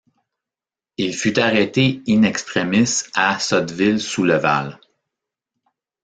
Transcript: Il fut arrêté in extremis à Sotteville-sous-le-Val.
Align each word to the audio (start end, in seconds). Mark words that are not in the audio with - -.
Il 0.97 1.13
fut 1.13 1.37
arrêté 1.37 2.01
in 2.09 2.23
extremis 2.23 3.03
à 3.13 3.37
Sotteville-sous-le-Val. 3.37 4.79